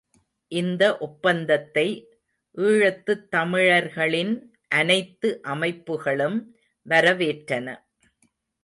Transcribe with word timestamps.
இந்த 0.51 0.97
ஒப்பந்தத்தை 0.97 1.85
ஈழத்துத் 2.57 3.27
தமிழர்களின் 3.29 4.33
அனைத்து 4.67 5.39
அமைப்புகளும் 5.43 6.39
வரவேற்றன. 6.85 7.67